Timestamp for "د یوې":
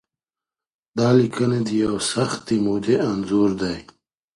1.67-2.01